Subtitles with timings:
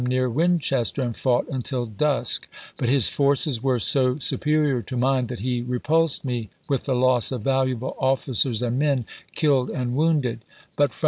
[0.03, 5.41] near Winchester, and fought until dusk, but his forces were so superior to mine that
[5.41, 9.95] he repulsed me with the loss of Jackson to valuable officers and men killed and
[9.95, 10.43] wounded;
[10.75, 10.99] but from March's!